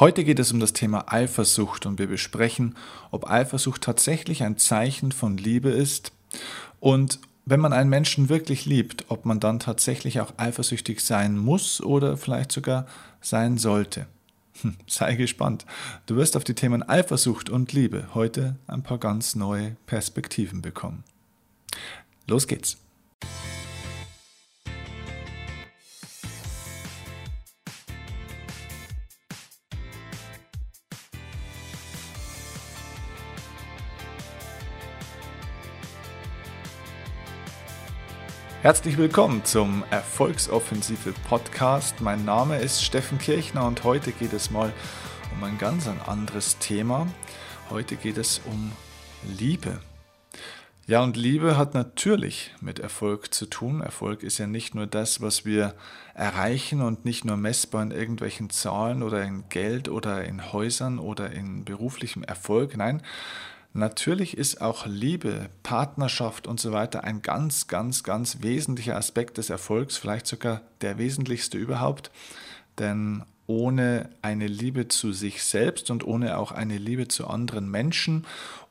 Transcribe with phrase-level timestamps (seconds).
[0.00, 2.74] Heute geht es um das Thema Eifersucht und wir besprechen,
[3.12, 6.10] ob Eifersucht tatsächlich ein Zeichen von Liebe ist
[6.80, 11.80] und wenn man einen Menschen wirklich liebt, ob man dann tatsächlich auch eifersüchtig sein muss
[11.80, 12.86] oder vielleicht sogar
[13.20, 14.06] sein sollte.
[14.62, 15.64] Hm, sei gespannt.
[16.06, 21.04] Du wirst auf die Themen Eifersucht und Liebe heute ein paar ganz neue Perspektiven bekommen.
[22.26, 22.78] Los geht's.
[38.64, 42.00] Herzlich willkommen zum Erfolgsoffensive Podcast.
[42.00, 44.72] Mein Name ist Steffen Kirchner und heute geht es mal
[45.36, 47.06] um ein ganz ein anderes Thema.
[47.68, 48.72] Heute geht es um
[49.38, 49.80] Liebe.
[50.86, 53.82] Ja, und Liebe hat natürlich mit Erfolg zu tun.
[53.82, 55.74] Erfolg ist ja nicht nur das, was wir
[56.14, 61.30] erreichen und nicht nur messbar in irgendwelchen Zahlen oder in Geld oder in Häusern oder
[61.32, 62.78] in beruflichem Erfolg.
[62.78, 63.02] Nein,
[63.76, 69.50] Natürlich ist auch Liebe, Partnerschaft und so weiter ein ganz, ganz, ganz wesentlicher Aspekt des
[69.50, 72.12] Erfolgs, vielleicht sogar der wesentlichste überhaupt.
[72.78, 78.26] Denn ohne eine Liebe zu sich selbst und ohne auch eine Liebe zu anderen Menschen,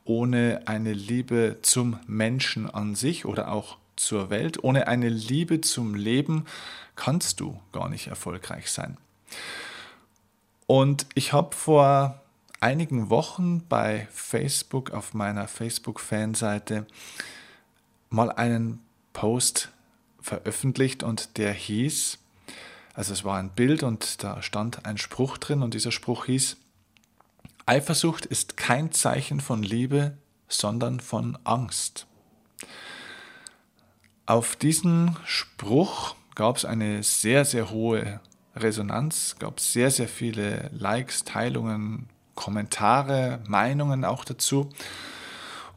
[0.06, 5.96] ohne eine Liebe zum Menschen an sich oder auch zur Welt, ohne eine Liebe zum
[5.96, 6.46] Leben
[6.96, 8.98] kannst du gar nicht erfolgreich sein.
[10.66, 12.23] Und ich habe vor
[12.64, 16.88] einigen Wochen bei Facebook auf meiner Facebook-Fanseite
[18.10, 18.80] mal einen
[19.12, 19.70] Post
[20.22, 22.20] veröffentlicht und der hieß,
[22.94, 26.56] also es war ein Bild und da stand ein Spruch drin und dieser Spruch hieß,
[27.66, 32.08] Eifersucht ist kein Zeichen von Liebe, sondern von Angst.
[34.26, 38.22] Auf diesen Spruch gab es eine sehr, sehr hohe
[38.56, 44.70] Resonanz, gab es sehr, sehr viele Likes, Teilungen, Kommentare, Meinungen auch dazu.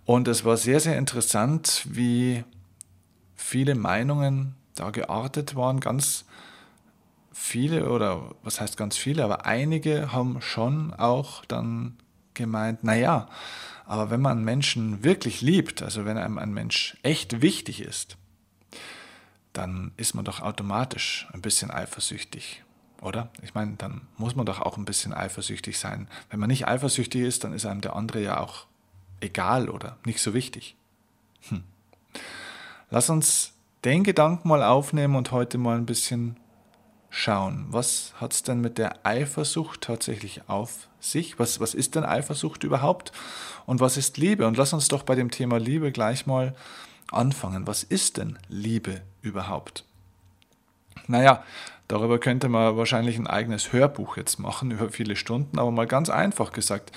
[0.05, 2.45] Und es war sehr, sehr interessant, wie
[3.35, 5.81] viele Meinungen da geartet waren.
[5.81, 6.25] Ganz
[7.33, 11.97] viele, oder was heißt ganz viele, aber einige haben schon auch dann
[12.35, 13.29] gemeint, naja,
[13.85, 18.17] aber wenn man Menschen wirklich liebt, also wenn einem ein Mensch echt wichtig ist,
[19.53, 22.63] dann ist man doch automatisch ein bisschen eifersüchtig
[23.03, 23.31] oder?
[23.43, 26.09] Ich meine, dann muss man doch auch ein bisschen eifersüchtig sein.
[26.31, 28.67] Wenn man nicht eifersüchtig ist, dann ist einem der andere ja auch
[29.21, 30.77] egal oder nicht so wichtig.
[31.49, 31.63] Hm.
[32.91, 33.53] Lass uns
[33.85, 36.37] den Gedanken mal aufnehmen und heute mal ein bisschen
[37.11, 37.67] schauen.
[37.71, 41.39] Was hat es denn mit der Eifersucht tatsächlich auf sich?
[41.39, 43.13] Was, was ist denn Eifersucht überhaupt?
[43.65, 44.47] Und was ist Liebe?
[44.47, 46.55] Und lass uns doch bei dem Thema Liebe gleich mal
[47.11, 47.67] anfangen.
[47.67, 49.85] Was ist denn Liebe überhaupt?
[51.07, 51.45] Naja,
[51.89, 56.11] Darüber könnte man wahrscheinlich ein eigenes Hörbuch jetzt machen, über viele Stunden, aber mal ganz
[56.11, 56.93] einfach gesagt,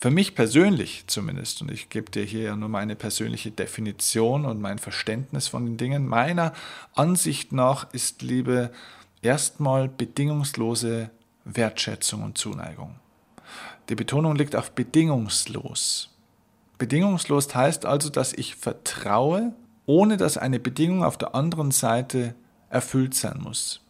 [0.00, 4.60] für mich persönlich zumindest, und ich gebe dir hier ja nur meine persönliche Definition und
[4.60, 6.52] mein Verständnis von den Dingen, meiner
[6.94, 8.70] Ansicht nach ist Liebe
[9.22, 11.10] erstmal bedingungslose
[11.44, 12.94] Wertschätzung und Zuneigung.
[13.88, 16.10] Die Betonung liegt auf bedingungslos.
[16.76, 19.52] Bedingungslos heißt also, dass ich vertraue,
[19.86, 22.36] ohne dass eine Bedingung auf der anderen Seite
[22.70, 23.80] erfüllt sein muss.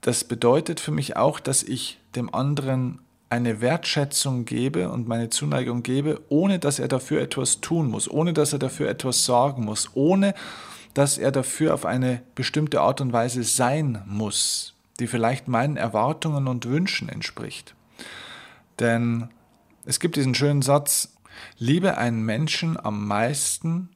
[0.00, 5.82] Das bedeutet für mich auch, dass ich dem anderen eine Wertschätzung gebe und meine Zuneigung
[5.82, 9.90] gebe, ohne dass er dafür etwas tun muss, ohne dass er dafür etwas sorgen muss,
[9.94, 10.34] ohne
[10.94, 16.46] dass er dafür auf eine bestimmte Art und Weise sein muss, die vielleicht meinen Erwartungen
[16.46, 17.74] und Wünschen entspricht.
[18.78, 19.28] Denn
[19.84, 21.16] es gibt diesen schönen Satz,
[21.58, 23.90] liebe einen Menschen am meisten,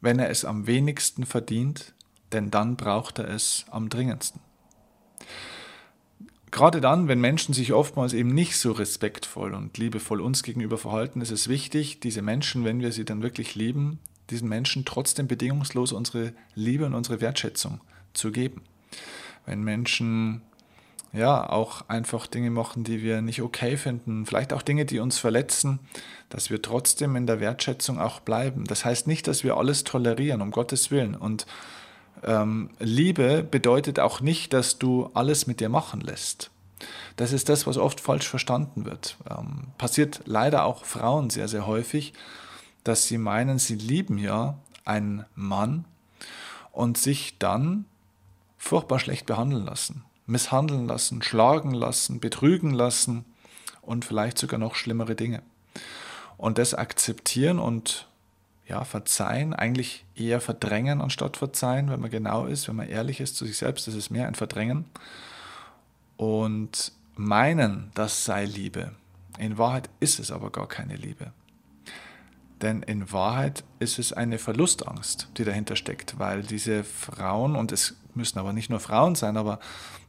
[0.00, 1.94] wenn er es am wenigsten verdient,
[2.32, 4.40] denn dann braucht er es am dringendsten.
[6.52, 11.22] Gerade dann, wenn Menschen sich oftmals eben nicht so respektvoll und liebevoll uns gegenüber verhalten,
[11.22, 13.98] ist es wichtig, diese Menschen, wenn wir sie dann wirklich lieben,
[14.28, 17.80] diesen Menschen trotzdem bedingungslos unsere Liebe und unsere Wertschätzung
[18.12, 18.60] zu geben.
[19.46, 20.42] Wenn Menschen
[21.14, 25.18] ja auch einfach Dinge machen, die wir nicht okay finden, vielleicht auch Dinge, die uns
[25.18, 25.78] verletzen,
[26.28, 28.64] dass wir trotzdem in der Wertschätzung auch bleiben.
[28.66, 31.14] Das heißt nicht, dass wir alles tolerieren, um Gottes Willen.
[31.14, 31.46] Und
[32.24, 36.50] ähm, Liebe bedeutet auch nicht, dass du alles mit dir machen lässt.
[37.16, 39.16] Das ist das, was oft falsch verstanden wird.
[39.28, 42.12] Ähm, passiert leider auch Frauen sehr, sehr häufig,
[42.84, 45.84] dass sie meinen, sie lieben ja einen Mann
[46.72, 47.84] und sich dann
[48.58, 53.24] furchtbar schlecht behandeln lassen, misshandeln lassen, schlagen lassen, betrügen lassen
[53.82, 55.42] und vielleicht sogar noch schlimmere Dinge.
[56.36, 58.08] Und das akzeptieren und
[58.72, 63.36] ja, verzeihen, eigentlich eher verdrängen anstatt verzeihen, wenn man genau ist, wenn man ehrlich ist
[63.36, 64.86] zu sich selbst, das ist mehr ein Verdrängen.
[66.16, 68.92] Und meinen, das sei Liebe.
[69.38, 71.32] In Wahrheit ist es aber gar keine Liebe.
[72.62, 77.96] Denn in Wahrheit ist es eine Verlustangst, die dahinter steckt, weil diese Frauen, und es
[78.14, 79.58] müssen aber nicht nur Frauen sein, aber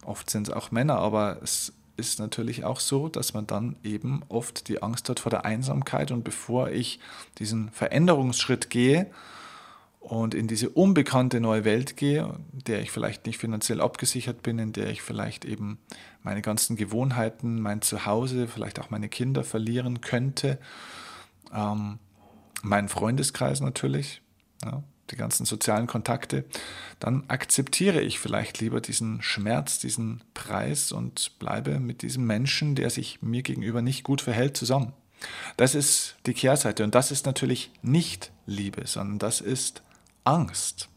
[0.05, 1.73] oft sind es auch Männer, aber es
[2.09, 6.11] ist natürlich auch so, dass man dann eben oft die Angst hat vor der Einsamkeit.
[6.11, 6.99] Und bevor ich
[7.37, 9.09] diesen Veränderungsschritt gehe
[9.99, 14.59] und in diese unbekannte neue Welt gehe, in der ich vielleicht nicht finanziell abgesichert bin,
[14.59, 15.79] in der ich vielleicht eben
[16.21, 20.59] meine ganzen Gewohnheiten, mein Zuhause, vielleicht auch meine Kinder verlieren könnte,
[21.53, 21.99] ähm,
[22.61, 24.21] meinen Freundeskreis natürlich,
[24.63, 26.43] ja, die ganzen sozialen Kontakte,
[26.99, 32.89] dann akzeptiere ich vielleicht lieber diesen Schmerz, diesen Preis und bleibe mit diesem Menschen, der
[32.89, 34.93] sich mir gegenüber nicht gut verhält, zusammen.
[35.55, 39.83] Das ist die Kehrseite und das ist natürlich nicht Liebe, sondern das ist
[40.25, 40.89] Angst.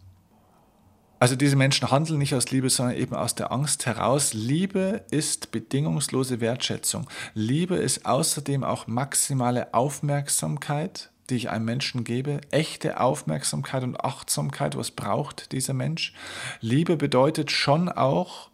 [1.18, 4.34] Also diese Menschen handeln nicht aus Liebe, sondern eben aus der Angst heraus.
[4.34, 7.08] Liebe ist bedingungslose Wertschätzung.
[7.32, 14.76] Liebe ist außerdem auch maximale Aufmerksamkeit, die ich einem Menschen gebe, echte Aufmerksamkeit und Achtsamkeit,
[14.76, 16.14] was braucht dieser Mensch.
[16.60, 18.50] Liebe bedeutet schon auch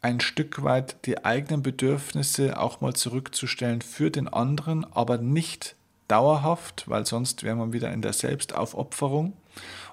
[0.00, 5.74] ein Stück weit die eigenen Bedürfnisse auch mal zurückzustellen für den anderen, aber nicht
[6.06, 9.34] dauerhaft, weil sonst wäre man wieder in der Selbstaufopferung.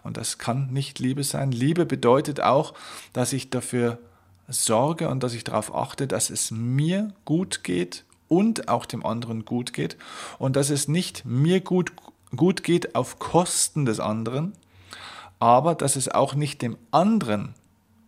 [0.03, 1.51] Und das kann nicht Liebe sein.
[1.51, 2.73] Liebe bedeutet auch,
[3.13, 3.97] dass ich dafür
[4.47, 9.45] sorge und dass ich darauf achte, dass es mir gut geht und auch dem anderen
[9.45, 9.97] gut geht
[10.37, 11.91] und dass es nicht mir gut
[12.35, 14.53] gut geht auf Kosten des anderen,
[15.39, 17.53] aber dass es auch nicht dem anderen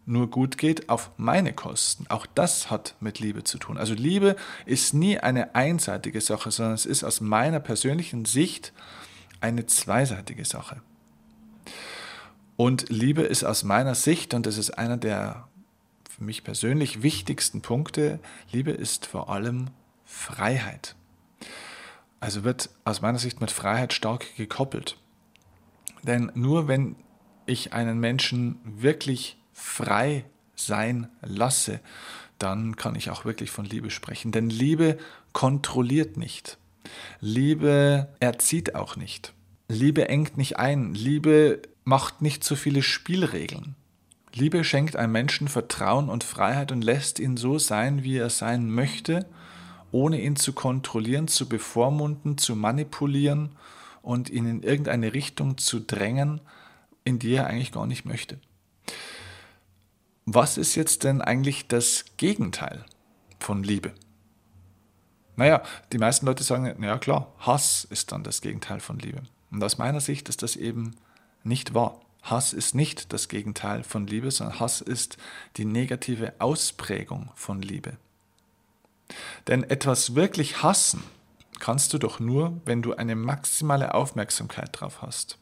[0.05, 2.05] nur gut geht auf meine Kosten.
[2.07, 3.77] Auch das hat mit Liebe zu tun.
[3.77, 8.71] Also Liebe ist nie eine einseitige Sache, sondern es ist aus meiner persönlichen Sicht
[9.41, 10.81] eine zweiseitige Sache.
[12.55, 15.47] Und Liebe ist aus meiner Sicht, und das ist einer der
[16.17, 18.19] für mich persönlich wichtigsten Punkte,
[18.51, 19.67] Liebe ist vor allem
[20.05, 20.95] Freiheit.
[22.19, 24.97] Also wird aus meiner Sicht mit Freiheit stark gekoppelt.
[26.03, 26.95] Denn nur wenn
[27.45, 30.25] ich einen Menschen wirklich frei
[30.55, 31.79] sein lasse,
[32.39, 34.31] dann kann ich auch wirklich von Liebe sprechen.
[34.31, 34.97] Denn Liebe
[35.33, 36.57] kontrolliert nicht.
[37.19, 39.33] Liebe erzieht auch nicht.
[39.67, 40.93] Liebe engt nicht ein.
[40.93, 43.75] Liebe macht nicht zu viele Spielregeln.
[44.33, 48.69] Liebe schenkt einem Menschen Vertrauen und Freiheit und lässt ihn so sein, wie er sein
[48.69, 49.25] möchte
[49.97, 53.55] ohne ihn zu kontrollieren, zu bevormunden, zu manipulieren
[54.03, 56.39] und ihn in irgendeine Richtung zu drängen,
[57.03, 58.39] in die er eigentlich gar nicht möchte.
[60.25, 62.85] Was ist jetzt denn eigentlich das Gegenteil
[63.39, 63.93] von Liebe?
[65.35, 69.23] Naja, die meisten Leute sagen, ja klar, Hass ist dann das Gegenteil von Liebe.
[69.49, 70.95] Und aus meiner Sicht ist das eben
[71.43, 71.99] nicht wahr.
[72.21, 75.17] Hass ist nicht das Gegenteil von Liebe, sondern Hass ist
[75.55, 77.97] die negative Ausprägung von Liebe.
[79.47, 81.03] Denn etwas wirklich hassen
[81.59, 85.37] kannst du doch nur, wenn du eine maximale Aufmerksamkeit drauf hast.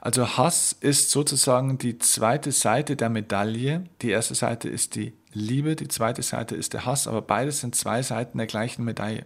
[0.00, 3.84] Also Hass ist sozusagen die zweite Seite der Medaille.
[4.02, 7.76] Die erste Seite ist die Liebe, die zweite Seite ist der Hass, aber beides sind
[7.76, 9.24] zwei Seiten der gleichen Medaille.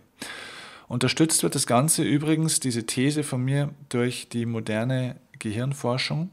[0.87, 6.31] Unterstützt wird das Ganze übrigens, diese These von mir, durch die moderne Gehirnforschung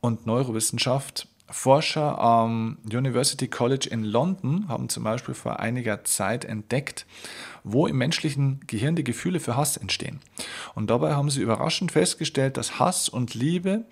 [0.00, 1.26] und Neurowissenschaft.
[1.54, 7.06] Forscher am University College in London haben zum Beispiel vor einiger Zeit entdeckt,
[7.62, 10.18] wo im menschlichen Gehirn die Gefühle für Hass entstehen.
[10.74, 13.84] Und dabei haben sie überraschend festgestellt, dass Hass und Liebe,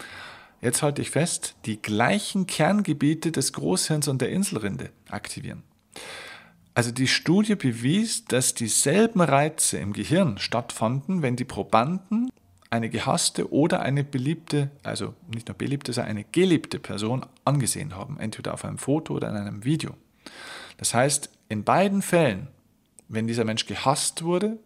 [0.61, 5.62] jetzt halte ich fest, die gleichen Kerngebiete des Großhirns und der Inselrinde aktivieren.
[6.75, 12.28] Also die Studie bewies, dass dieselben Reize im Gehirn stattfanden, wenn die Probanden
[12.73, 18.19] eine gehasste oder eine beliebte, also nicht nur beliebte, sondern eine geliebte Person angesehen haben,
[18.19, 19.95] entweder auf einem Foto oder in einem Video.
[20.79, 22.49] Das heißt, in beiden Fällen,
[23.09, 24.57] wenn dieser Mensch gehasst wurde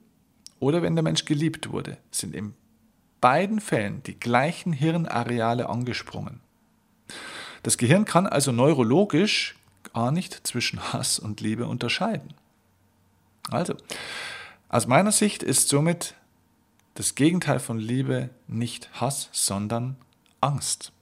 [0.61, 2.55] oder wenn der Mensch geliebt wurde, sind in
[3.21, 6.39] beiden Fällen die gleichen Hirnareale angesprungen.
[7.65, 9.57] Das Gehirn kann also neurologisch
[9.93, 12.35] gar nicht zwischen Hass und Liebe unterscheiden.
[13.51, 13.75] Also,
[14.69, 16.15] aus meiner Sicht ist somit
[16.97, 19.97] das Gegenteil von Liebe nicht Hass, sondern
[20.41, 20.93] Angst.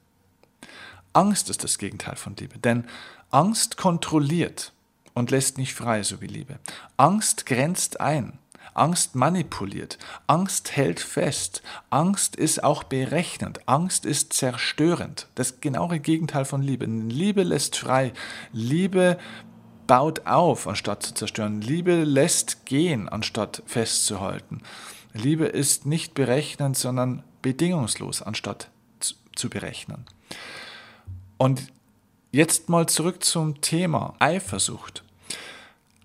[1.13, 2.85] Angst ist das Gegenteil von Liebe, denn
[3.31, 4.73] Angst kontrolliert
[5.15, 6.59] und lässt nicht frei, so wie Liebe.
[6.97, 8.39] Angst grenzt ein.
[8.75, 15.29] Angst manipuliert, Angst hält fest, Angst ist auch berechnend, Angst ist zerstörend.
[15.37, 16.87] Das genaue Gegenteil von Liebe.
[16.87, 18.13] Liebe lässt frei,
[18.53, 19.17] Liebe
[19.87, 24.61] baut auf, anstatt zu zerstören, Liebe lässt gehen, anstatt festzuhalten.
[25.15, 28.71] Liebe ist nicht berechnend, sondern bedingungslos, anstatt
[29.35, 30.05] zu berechnen.
[31.39, 31.73] Und
[32.33, 35.05] jetzt mal zurück zum Thema Eifersucht.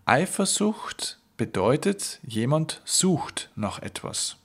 [0.06, 4.38] Eifersucht bedeutet, jemand sucht nach etwas.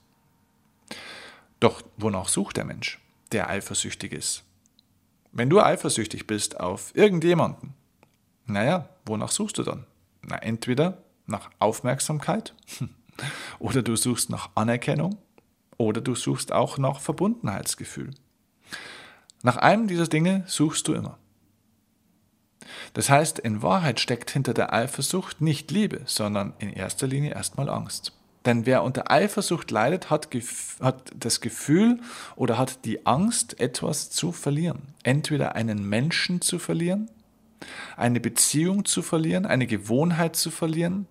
[1.60, 3.00] Doch wonach sucht der Mensch,
[3.32, 4.44] der eifersüchtig ist?
[5.32, 7.74] Wenn du eifersüchtig bist auf irgendjemanden,
[8.46, 9.86] naja, wonach suchst du dann?
[10.22, 12.54] Na, entweder nach Aufmerksamkeit
[13.58, 15.18] oder du suchst nach Anerkennung
[15.76, 18.10] oder du suchst auch nach Verbundenheitsgefühl.
[19.42, 21.18] Nach einem dieser Dinge suchst du immer.
[22.94, 27.68] Das heißt, in Wahrheit steckt hinter der Eifersucht nicht Liebe, sondern in erster Linie erstmal
[27.68, 28.12] Angst.
[28.46, 30.28] Denn wer unter Eifersucht leidet, hat,
[30.80, 32.00] hat, das Gefühl
[32.36, 34.94] oder hat die Angst, etwas zu verlieren.
[35.02, 37.10] Entweder einen Menschen zu verlieren,
[37.96, 41.06] eine Beziehung zu verlieren, eine Gewohnheit zu verlieren,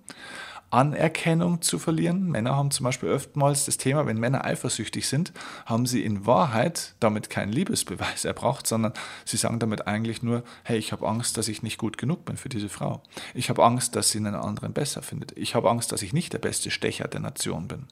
[0.73, 2.29] Anerkennung zu verlieren.
[2.29, 5.31] Männer haben zum Beispiel oftmals das Thema, wenn Männer eifersüchtig sind,
[5.65, 10.77] haben sie in Wahrheit damit keinen Liebesbeweis erbracht, sondern sie sagen damit eigentlich nur, hey,
[10.77, 13.03] ich habe Angst, dass ich nicht gut genug bin für diese Frau.
[13.35, 15.37] Ich habe Angst, dass sie einen anderen besser findet.
[15.37, 17.87] Ich habe Angst, dass ich nicht der beste Stecher der Nation bin.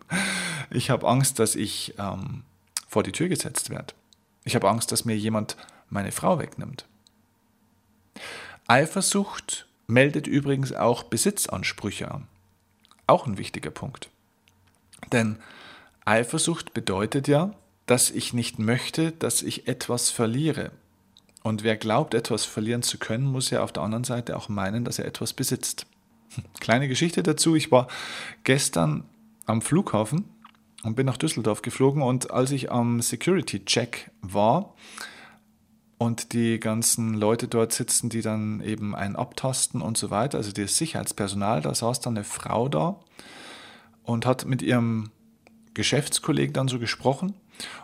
[0.70, 2.42] ich habe Angst, dass ich ähm,
[2.88, 3.94] vor die Tür gesetzt werde.
[4.44, 5.56] Ich habe Angst, dass mir jemand
[5.90, 6.86] meine Frau wegnimmt.
[8.66, 12.26] Eifersucht meldet übrigens auch Besitzansprüche an.
[13.06, 14.10] Auch ein wichtiger Punkt.
[15.12, 15.38] Denn
[16.04, 17.54] Eifersucht bedeutet ja,
[17.86, 20.72] dass ich nicht möchte, dass ich etwas verliere.
[21.42, 24.84] Und wer glaubt, etwas verlieren zu können, muss ja auf der anderen Seite auch meinen,
[24.84, 25.86] dass er etwas besitzt.
[26.60, 27.54] Kleine Geschichte dazu.
[27.54, 27.86] Ich war
[28.42, 29.04] gestern
[29.44, 30.24] am Flughafen
[30.82, 34.74] und bin nach Düsseldorf geflogen und als ich am Security-Check war,
[35.98, 40.52] und die ganzen Leute dort sitzen, die dann eben einen abtasten und so weiter, also
[40.52, 43.00] das Sicherheitspersonal, da saß dann eine Frau da
[44.02, 45.10] und hat mit ihrem
[45.74, 47.34] Geschäftskollegen dann so gesprochen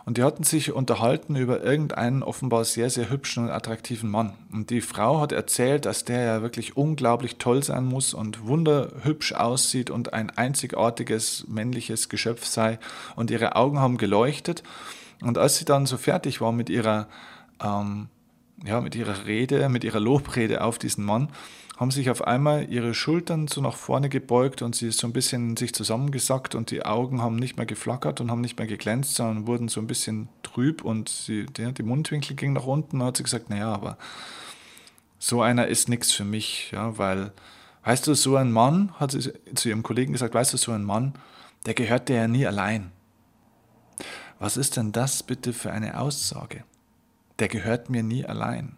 [0.05, 4.33] und die hatten sich unterhalten über irgendeinen offenbar sehr, sehr hübschen und attraktiven Mann.
[4.51, 9.33] Und die Frau hat erzählt, dass der ja wirklich unglaublich toll sein muss und wunderhübsch
[9.33, 12.79] aussieht und ein einzigartiges männliches Geschöpf sei
[13.15, 14.63] und ihre Augen haben geleuchtet.
[15.21, 17.07] Und als sie dann so fertig war mit ihrer
[17.61, 18.07] ähm,
[18.65, 21.29] ja, mit ihrer Rede, mit ihrer Lobrede auf diesen Mann,
[21.77, 25.13] haben sich auf einmal ihre Schultern so nach vorne gebeugt und sie ist so ein
[25.13, 29.15] bisschen sich zusammengesackt und die Augen haben nicht mehr geflackert und haben nicht mehr geglänzt,
[29.15, 33.07] sondern wurden so ein bisschen trüb und sie, die, die Mundwinkel gingen nach unten und
[33.07, 33.97] hat sie gesagt, naja, aber
[35.17, 37.31] so einer ist nichts für mich, ja, weil,
[37.85, 40.83] weißt du, so ein Mann, hat sie zu ihrem Kollegen gesagt, weißt du, so ein
[40.83, 41.13] Mann,
[41.65, 42.91] der gehört dir ja nie allein.
[44.37, 46.65] Was ist denn das bitte für eine Aussage?
[47.39, 48.77] Der gehört mir nie allein.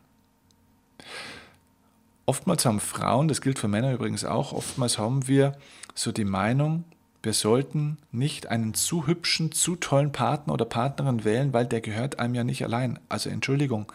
[2.26, 5.58] Oftmals haben Frauen, das gilt für Männer übrigens auch, oftmals haben wir
[5.94, 6.84] so die Meinung,
[7.22, 12.20] wir sollten nicht einen zu hübschen, zu tollen Partner oder Partnerin wählen, weil der gehört
[12.20, 13.00] einem ja nicht allein.
[13.10, 13.92] Also Entschuldigung,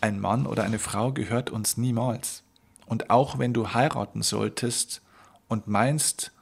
[0.00, 2.42] ein Mann oder eine Frau gehört uns niemals.
[2.86, 5.00] Und auch wenn du heiraten solltest
[5.46, 6.32] und meinst,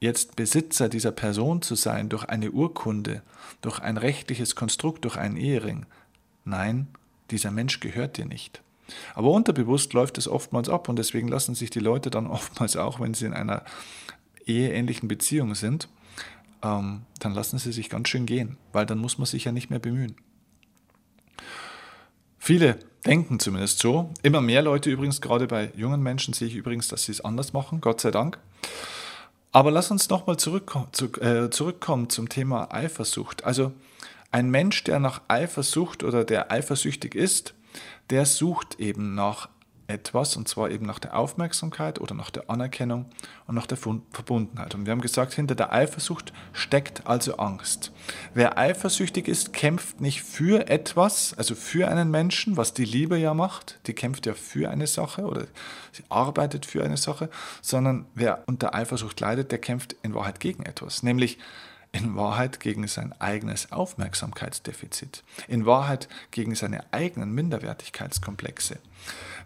[0.00, 3.22] jetzt Besitzer dieser Person zu sein durch eine Urkunde,
[3.62, 5.86] durch ein rechtliches Konstrukt, durch einen Ehering,
[6.48, 6.88] nein,
[7.30, 8.62] dieser Mensch gehört dir nicht.
[9.14, 13.00] Aber unterbewusst läuft es oftmals ab und deswegen lassen sich die Leute dann oftmals auch,
[13.00, 13.64] wenn sie in einer
[14.46, 15.88] eheähnlichen Beziehung sind,
[16.62, 19.70] ähm, dann lassen sie sich ganz schön gehen, weil dann muss man sich ja nicht
[19.70, 20.16] mehr bemühen.
[22.38, 24.10] Viele denken zumindest so.
[24.22, 27.52] Immer mehr Leute übrigens, gerade bei jungen Menschen sehe ich übrigens, dass sie es anders
[27.52, 28.38] machen, Gott sei Dank.
[29.52, 33.44] Aber lass uns nochmal zurück, zu, äh, zurückkommen zum Thema Eifersucht.
[33.44, 33.72] Also
[34.30, 37.54] ein Mensch, der nach Eifersucht oder der eifersüchtig ist,
[38.10, 39.48] der sucht eben nach
[39.88, 43.06] etwas, und zwar eben nach der Aufmerksamkeit oder nach der Anerkennung
[43.46, 44.74] und nach der Verbundenheit.
[44.74, 47.90] Und wir haben gesagt, hinter der Eifersucht steckt also Angst.
[48.34, 53.32] Wer eifersüchtig ist, kämpft nicht für etwas, also für einen Menschen, was die Liebe ja
[53.32, 55.46] macht, die kämpft ja für eine Sache oder
[55.92, 57.30] sie arbeitet für eine Sache,
[57.62, 61.38] sondern wer unter Eifersucht leidet, der kämpft in Wahrheit gegen etwas, nämlich
[61.92, 68.78] in Wahrheit gegen sein eigenes Aufmerksamkeitsdefizit, in Wahrheit gegen seine eigenen Minderwertigkeitskomplexe.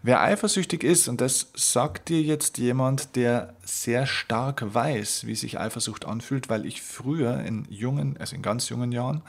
[0.02, 5.61] Wer eifersüchtig ist, und das sagt dir jetzt jemand, der sehr stark weiß, wie sich
[5.61, 9.22] Eifersucht anfühlt, weil ich früher in jungen, also in ganz jungen Jahren,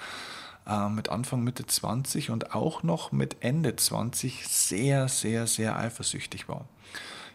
[0.65, 6.49] äh, mit Anfang, Mitte 20 und auch noch mit Ende 20 sehr, sehr, sehr eifersüchtig
[6.49, 6.65] war.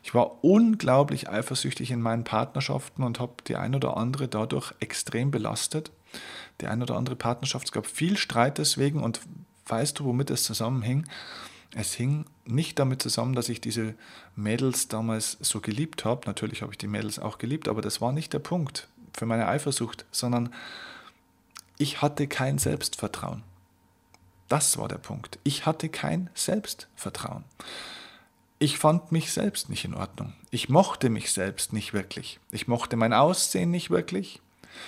[0.09, 5.31] Ich war unglaublich eifersüchtig in meinen Partnerschaften und habe die ein oder andere dadurch extrem
[5.31, 5.91] belastet.
[6.63, 9.21] Die ein oder andere Partnerschaft, es gab viel Streit deswegen und
[9.67, 11.07] weißt du, womit es zusammenhing?
[11.75, 13.95] Es hing nicht damit zusammen, dass ich diese
[14.35, 16.23] Mädels damals so geliebt habe.
[16.25, 19.47] Natürlich habe ich die Mädels auch geliebt, aber das war nicht der Punkt für meine
[19.47, 20.55] Eifersucht, sondern
[21.77, 23.43] ich hatte kein Selbstvertrauen.
[24.49, 25.39] Das war der Punkt.
[25.45, 27.45] Ich hatte kein Selbstvertrauen.
[28.59, 30.33] Ich fand mich selbst nicht in Ordnung.
[30.51, 32.41] Ich mochte mich selbst nicht wirklich.
[32.51, 34.41] Ich mochte mein Aussehen nicht wirklich.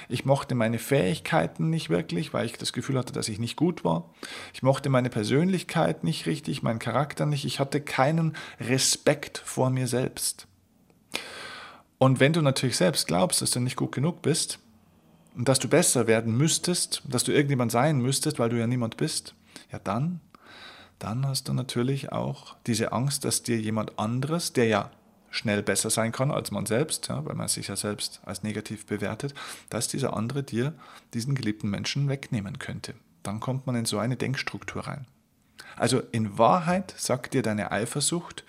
[0.08, 3.84] Ich mochte meine Fähigkeiten nicht wirklich, weil ich das Gefühl hatte, dass ich nicht gut
[3.84, 4.10] war.
[4.54, 7.44] Ich mochte meine Persönlichkeit nicht richtig, meinen Charakter nicht.
[7.44, 10.46] Ich hatte keinen Respekt vor mir selbst.
[11.98, 14.58] Und wenn du natürlich selbst glaubst, dass du nicht gut genug bist
[15.36, 18.96] und dass du besser werden müsstest, dass du irgendjemand sein müsstest, weil du ja niemand
[18.96, 19.34] bist,
[19.70, 20.20] ja dann,
[21.00, 24.90] dann hast du natürlich auch diese Angst, dass dir jemand anderes, der ja
[25.30, 28.86] schnell besser sein kann als man selbst, ja, weil man sich ja selbst als negativ
[28.86, 29.34] bewertet,
[29.70, 30.74] dass dieser andere dir
[31.14, 32.94] diesen geliebten Menschen wegnehmen könnte.
[33.22, 35.06] Dann kommt man in so eine Denkstruktur rein.
[35.76, 38.44] Also in Wahrheit sagt dir deine Eifersucht,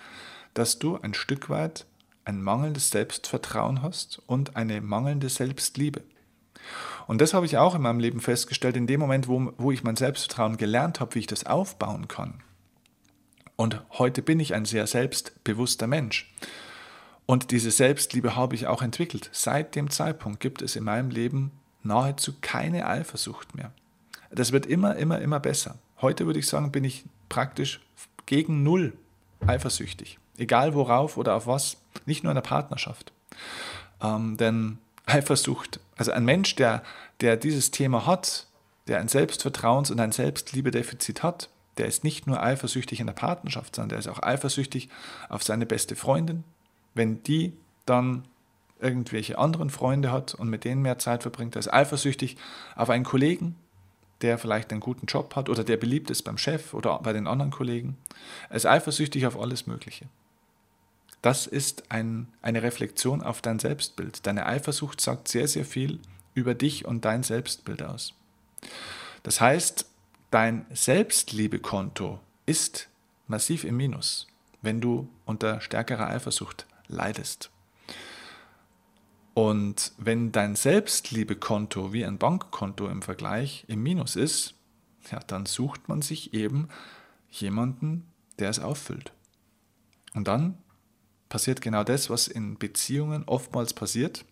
[0.54, 1.86] dass du ein Stück weit
[2.26, 6.04] ein mangelndes Selbstvertrauen hast und eine mangelnde Selbstliebe.
[7.08, 9.84] Und das habe ich auch in meinem Leben festgestellt, in dem Moment, wo, wo ich
[9.84, 12.44] mein Selbstvertrauen gelernt habe, wie ich das aufbauen kann.
[13.56, 16.34] Und heute bin ich ein sehr selbstbewusster Mensch.
[17.26, 19.30] Und diese Selbstliebe habe ich auch entwickelt.
[19.32, 21.52] Seit dem Zeitpunkt gibt es in meinem Leben
[21.84, 23.72] nahezu keine Eifersucht mehr.
[24.32, 25.78] Das wird immer, immer, immer besser.
[26.02, 27.82] Heute würde ich sagen, bin ich praktisch
[28.26, 28.94] gegen Null
[29.46, 30.20] eifersüchtig.
[30.38, 33.12] Egal worauf oder auf was, nicht nur in der Partnerschaft.
[34.02, 36.84] Ähm, denn Eifersucht, also ein Mensch, der,
[37.22, 38.48] der dieses Thema hat,
[38.88, 43.76] der ein Selbstvertrauens- und ein Selbstliebedefizit hat, der ist nicht nur eifersüchtig in der Partnerschaft,
[43.76, 44.90] sondern der ist auch eifersüchtig
[45.30, 46.44] auf seine beste Freundin,
[46.94, 47.54] wenn die
[47.86, 48.26] dann
[48.80, 52.38] irgendwelche anderen Freunde hat und mit denen mehr Zeit verbringt, er ist eifersüchtig
[52.76, 53.56] auf einen Kollegen,
[54.22, 57.28] der vielleicht einen guten Job hat oder der beliebt ist beim Chef oder bei den
[57.28, 57.98] anderen Kollegen.
[58.50, 60.06] Er ist eifersüchtig auf alles Mögliche.
[61.22, 64.26] Das ist ein, eine Reflexion auf dein Selbstbild.
[64.26, 66.00] Deine Eifersucht sagt sehr, sehr viel
[66.34, 68.14] über dich und dein Selbstbild aus.
[69.24, 69.86] Das heißt,
[70.32, 72.90] dein Selbstliebekonto ist
[73.28, 74.28] massiv im Minus,
[74.62, 77.52] wenn du unter stärkerer Eifersucht leidest.
[79.34, 84.56] Und wenn dein Selbstliebekonto wie ein Bankkonto im Vergleich im Minus ist,
[85.12, 86.68] ja, dann sucht man sich eben
[87.30, 88.06] jemanden,
[88.40, 89.14] der es auffüllt.
[90.14, 90.58] Und dann
[91.32, 94.26] passiert genau das, was in Beziehungen oftmals passiert,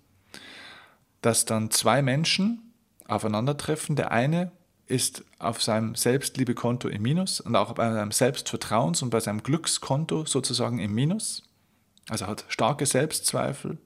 [1.21, 2.73] dass dann zwei Menschen
[3.07, 3.95] aufeinandertreffen.
[3.95, 4.51] Der eine
[4.85, 10.25] ist auf seinem Selbstliebekonto im Minus und auch bei seinem Selbstvertrauens- und bei seinem Glückskonto
[10.25, 11.43] sozusagen im Minus.
[12.09, 13.77] Also hat starke Selbstzweifel,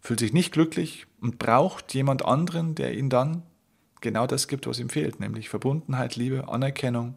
[0.00, 3.44] fühlt sich nicht glücklich und braucht jemand anderen, der ihm dann
[4.00, 7.14] genau das gibt, was ihm fehlt, nämlich Verbundenheit, Liebe, Anerkennung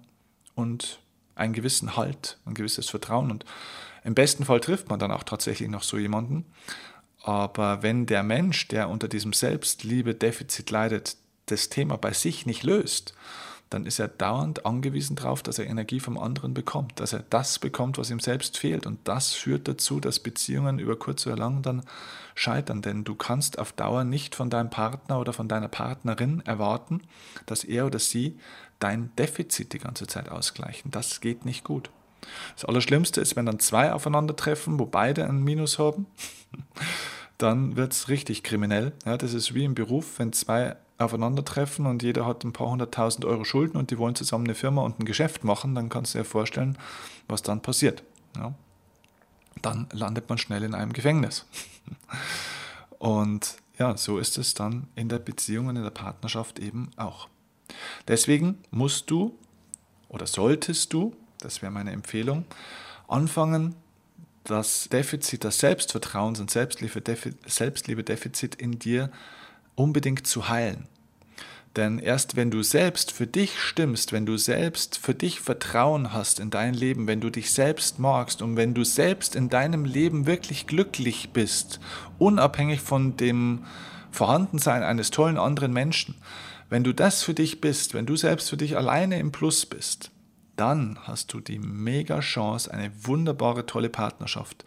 [0.54, 1.00] und
[1.34, 3.32] einen gewissen Halt, ein gewisses Vertrauen.
[3.32, 3.45] Und
[4.04, 6.46] im besten Fall trifft man dann auch tatsächlich noch so jemanden.
[7.22, 13.14] Aber wenn der Mensch, der unter diesem Selbstliebe-Defizit leidet, das Thema bei sich nicht löst,
[13.70, 17.60] dann ist er dauernd angewiesen darauf, dass er Energie vom anderen bekommt, dass er das
[17.60, 18.88] bekommt, was ihm selbst fehlt.
[18.88, 21.84] Und das führt dazu, dass Beziehungen über kurz oder lang dann
[22.34, 22.82] scheitern.
[22.82, 27.02] Denn du kannst auf Dauer nicht von deinem Partner oder von deiner Partnerin erwarten,
[27.46, 28.40] dass er oder sie
[28.80, 30.90] dein Defizit die ganze Zeit ausgleichen.
[30.90, 31.92] Das geht nicht gut.
[32.56, 36.06] Das Allerschlimmste ist, wenn dann zwei aufeinandertreffen, wo beide ein Minus haben,
[37.38, 38.94] dann wird es richtig kriminell.
[39.06, 43.24] Ja, das ist wie im Beruf, wenn zwei aufeinandertreffen und jeder hat ein paar hunderttausend
[43.24, 46.20] Euro Schulden und die wollen zusammen eine Firma und ein Geschäft machen, dann kannst du
[46.20, 46.78] dir vorstellen,
[47.28, 48.04] was dann passiert.
[48.36, 48.54] Ja?
[49.62, 51.46] Dann landet man schnell in einem Gefängnis.
[53.00, 57.30] Und ja, so ist es dann in der Beziehung und in der Partnerschaft eben auch.
[58.10, 59.38] Deswegen musst du
[60.10, 62.45] oder solltest du, das wäre meine Empfehlung,
[63.08, 63.75] anfangen,
[64.43, 69.12] das Defizit, das Selbstvertrauens- und Selbstliebe-Defizit in dir
[69.75, 70.88] unbedingt zu heilen.
[71.75, 76.39] Denn erst wenn du selbst für dich stimmst, wenn du selbst für dich Vertrauen hast
[76.39, 80.25] in dein Leben, wenn du dich selbst magst und wenn du selbst in deinem Leben
[80.25, 81.80] wirklich glücklich bist,
[82.17, 83.65] unabhängig von dem
[84.12, 86.15] Vorhandensein eines tollen anderen Menschen,
[86.69, 90.10] wenn du das für dich bist, wenn du selbst für dich alleine im Plus bist,
[90.60, 94.65] dann hast du die mega Chance, eine wunderbare, tolle Partnerschaft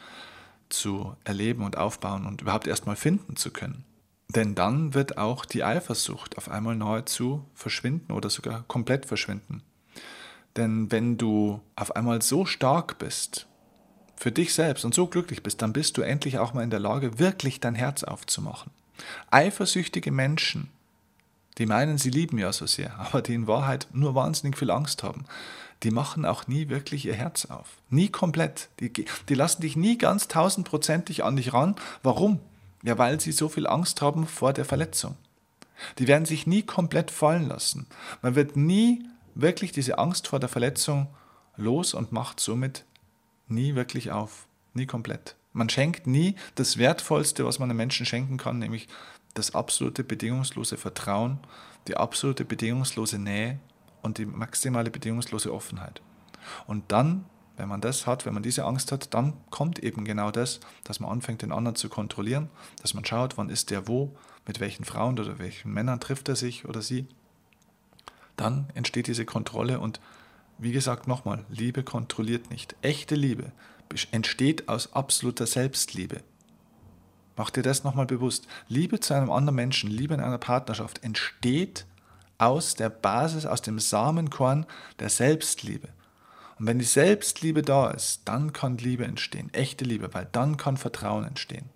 [0.68, 3.84] zu erleben und aufbauen und überhaupt erstmal finden zu können.
[4.28, 9.62] Denn dann wird auch die Eifersucht auf einmal nahezu verschwinden oder sogar komplett verschwinden.
[10.56, 13.46] Denn wenn du auf einmal so stark bist
[14.16, 16.80] für dich selbst und so glücklich bist, dann bist du endlich auch mal in der
[16.80, 18.70] Lage, wirklich dein Herz aufzumachen.
[19.30, 20.70] Eifersüchtige Menschen,
[21.58, 25.02] die meinen, sie lieben ja so sehr, aber die in Wahrheit nur wahnsinnig viel Angst
[25.02, 25.24] haben,
[25.82, 27.78] die machen auch nie wirklich ihr Herz auf.
[27.90, 28.68] Nie komplett.
[28.80, 31.74] Die, die lassen dich nie ganz tausendprozentig an dich ran.
[32.02, 32.38] Warum?
[32.82, 35.16] Ja, weil sie so viel Angst haben vor der Verletzung.
[35.98, 37.86] Die werden sich nie komplett fallen lassen.
[38.22, 41.08] Man wird nie wirklich diese Angst vor der Verletzung
[41.56, 42.84] los und macht somit
[43.48, 45.34] nie wirklich auf, nie komplett.
[45.52, 48.88] Man schenkt nie das Wertvollste, was man einem Menschen schenken kann, nämlich
[49.34, 51.38] das absolute bedingungslose Vertrauen,
[51.88, 53.58] die absolute bedingungslose Nähe
[54.02, 56.02] und die maximale bedingungslose Offenheit.
[56.66, 57.24] Und dann,
[57.56, 61.00] wenn man das hat, wenn man diese Angst hat, dann kommt eben genau das, dass
[61.00, 62.48] man anfängt, den anderen zu kontrollieren,
[62.80, 64.14] dass man schaut, wann ist der wo,
[64.46, 67.06] mit welchen Frauen oder welchen Männern trifft er sich oder sie.
[68.36, 70.00] Dann entsteht diese Kontrolle und
[70.58, 72.76] wie gesagt nochmal, Liebe kontrolliert nicht.
[72.82, 73.52] Echte Liebe
[74.10, 76.22] entsteht aus absoluter Selbstliebe.
[77.36, 78.46] Mach dir das nochmal bewusst.
[78.68, 81.86] Liebe zu einem anderen Menschen, Liebe in einer Partnerschaft entsteht
[82.38, 84.66] aus der Basis, aus dem Samenkorn
[84.98, 85.88] der Selbstliebe.
[86.58, 90.76] Und wenn die Selbstliebe da ist, dann kann Liebe entstehen, echte Liebe, weil dann kann
[90.76, 91.70] Vertrauen entstehen.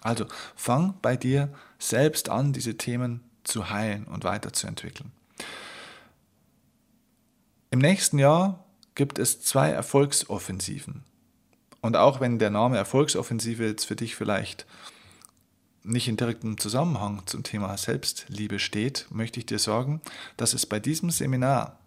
[0.00, 5.10] Also fang bei dir selbst an, diese Themen zu heilen und weiterzuentwickeln.
[7.70, 8.64] Im nächsten Jahr
[8.94, 11.04] gibt es zwei Erfolgsoffensiven.
[11.80, 14.66] Und auch wenn der Name Erfolgsoffensive jetzt für dich vielleicht
[15.84, 20.00] nicht in direktem Zusammenhang zum Thema Selbstliebe steht, möchte ich dir sagen,
[20.36, 21.78] dass es bei diesem Seminar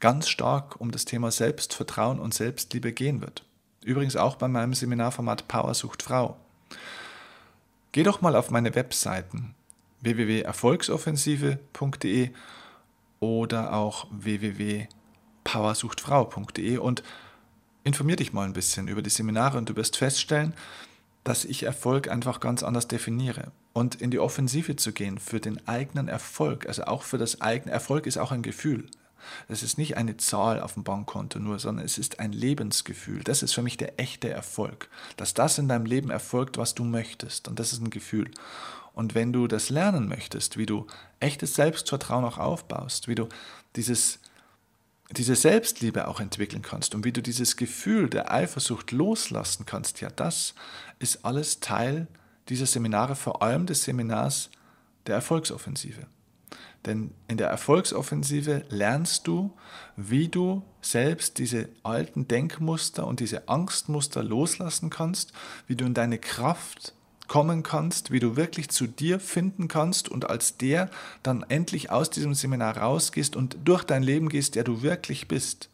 [0.00, 3.44] ganz stark um das Thema Selbstvertrauen und Selbstliebe gehen wird.
[3.84, 6.36] Übrigens auch bei meinem Seminarformat Powersucht Frau.
[7.92, 9.54] Geh doch mal auf meine Webseiten
[10.00, 12.30] www.erfolgsoffensive.de
[13.20, 17.04] oder auch www.powersuchtfrau.de und
[17.84, 20.54] informier dich mal ein bisschen über die Seminare und du wirst feststellen,
[21.22, 23.52] dass ich Erfolg einfach ganz anders definiere.
[23.72, 27.72] Und in die Offensive zu gehen für den eigenen Erfolg, also auch für das eigene
[27.72, 28.86] Erfolg ist auch ein Gefühl.
[29.48, 33.22] Es ist nicht eine Zahl auf dem Bankkonto nur, sondern es ist ein Lebensgefühl.
[33.24, 34.90] Das ist für mich der echte Erfolg.
[35.16, 37.48] Dass das in deinem Leben erfolgt, was du möchtest.
[37.48, 38.30] Und das ist ein Gefühl.
[38.92, 40.86] Und wenn du das lernen möchtest, wie du
[41.20, 43.28] echtes Selbstvertrauen auch aufbaust, wie du
[43.76, 44.20] dieses
[45.10, 50.08] diese Selbstliebe auch entwickeln kannst und wie du dieses Gefühl der Eifersucht loslassen kannst, ja,
[50.10, 50.54] das
[50.98, 52.06] ist alles Teil
[52.48, 54.50] dieser Seminare, vor allem des Seminars
[55.06, 56.06] der Erfolgsoffensive.
[56.86, 59.56] Denn in der Erfolgsoffensive lernst du,
[59.96, 65.32] wie du selbst diese alten Denkmuster und diese Angstmuster loslassen kannst,
[65.66, 66.94] wie du in deine Kraft
[67.26, 70.90] kommen kannst, wie du wirklich zu dir finden kannst und als der
[71.22, 75.70] dann endlich aus diesem Seminar rausgehst und durch dein Leben gehst, der du wirklich bist.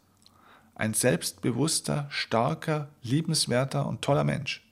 [0.75, 4.63] Ein selbstbewusster, starker, liebenswerter und toller Mensch.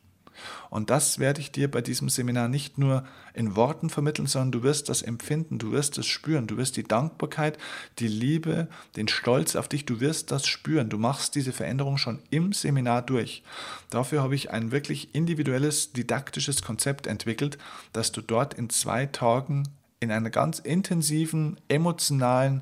[0.70, 4.64] Und das werde ich dir bei diesem Seminar nicht nur in Worten vermitteln, sondern du
[4.64, 7.58] wirst das empfinden, du wirst es spüren, du wirst die Dankbarkeit,
[8.00, 10.90] die Liebe, den Stolz auf dich, du wirst das spüren.
[10.90, 13.44] Du machst diese Veränderung schon im Seminar durch.
[13.90, 17.58] Dafür habe ich ein wirklich individuelles, didaktisches Konzept entwickelt,
[17.94, 19.64] das du dort in zwei Tagen
[20.00, 22.62] in einer ganz intensiven, emotionalen,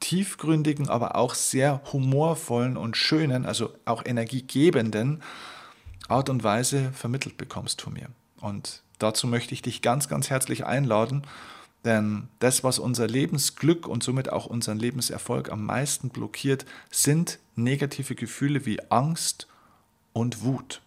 [0.00, 5.22] tiefgründigen, aber auch sehr humorvollen und schönen, also auch energiegebenden
[6.08, 8.08] Art und Weise vermittelt bekommst von mir.
[8.40, 11.26] Und dazu möchte ich dich ganz, ganz herzlich einladen,
[11.84, 18.14] denn das, was unser Lebensglück und somit auch unseren Lebenserfolg am meisten blockiert, sind negative
[18.14, 19.48] Gefühle wie Angst
[20.12, 20.80] und Wut.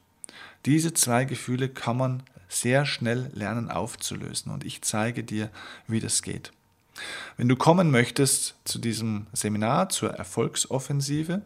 [0.65, 5.49] Diese zwei Gefühle kann man sehr schnell lernen aufzulösen und ich zeige dir,
[5.87, 6.51] wie das geht.
[7.35, 11.41] Wenn du kommen möchtest zu diesem Seminar zur Erfolgsoffensive,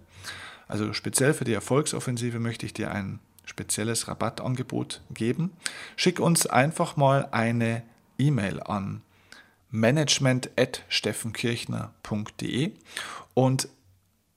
[0.67, 5.51] also speziell für die Erfolgsoffensive möchte ich dir ein spezielles Rabattangebot geben.
[5.97, 7.83] Schick uns einfach mal eine
[8.17, 9.01] E-Mail an
[9.71, 12.71] management.steffenkirchner.de
[13.33, 13.67] und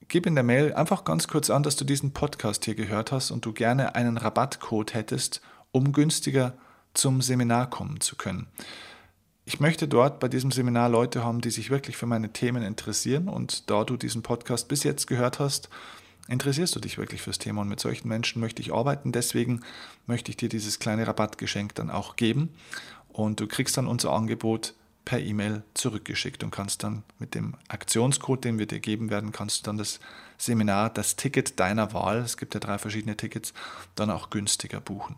[0.08, 3.30] gib in der Mail einfach ganz kurz an, dass du diesen Podcast hier gehört hast
[3.30, 6.54] und du gerne einen Rabattcode hättest, um günstiger
[6.94, 8.48] zum Seminar kommen zu können.
[9.44, 13.28] Ich möchte dort bei diesem Seminar Leute haben, die sich wirklich für meine Themen interessieren
[13.28, 15.68] und da du diesen Podcast bis jetzt gehört hast,
[16.28, 19.12] interessierst du dich wirklich fürs Thema und mit solchen Menschen möchte ich arbeiten.
[19.12, 19.60] Deswegen
[20.06, 22.50] möchte ich dir dieses kleine Rabattgeschenk dann auch geben
[23.08, 28.44] und du kriegst dann unser Angebot per E-Mail zurückgeschickt und kannst dann mit dem Aktionscode,
[28.44, 29.98] den wir dir geben werden, kannst du dann das
[30.38, 33.52] Seminar, das Ticket deiner Wahl, es gibt ja drei verschiedene Tickets,
[33.94, 35.16] dann auch günstiger buchen.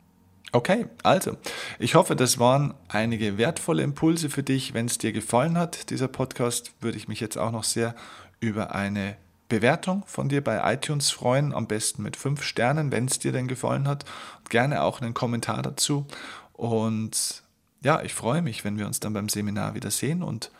[0.52, 1.36] Okay, also,
[1.80, 4.72] ich hoffe, das waren einige wertvolle Impulse für dich.
[4.72, 7.96] Wenn es dir gefallen hat, dieser Podcast, würde ich mich jetzt auch noch sehr
[8.38, 9.16] über eine
[9.54, 13.46] Bewertung von dir bei iTunes freuen, am besten mit fünf Sternen, wenn es dir denn
[13.46, 14.04] gefallen hat.
[14.38, 16.06] Und gerne auch einen Kommentar dazu.
[16.52, 17.44] Und
[17.82, 20.50] ja, ich freue mich, wenn wir uns dann beim Seminar wieder sehen und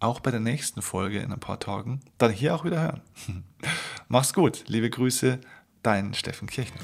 [0.00, 3.02] auch bei der nächsten Folge in ein paar Tagen dann hier auch wieder hören.
[4.08, 5.38] Mach's gut, liebe Grüße,
[5.82, 6.80] dein Steffen Kirchner.